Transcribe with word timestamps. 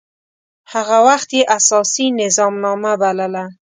هغه 0.73 0.97
وخت 1.07 1.29
يي 1.37 1.41
اساسي 1.57 2.05
نظامنامه 2.21 2.91
بلله. 3.01 3.45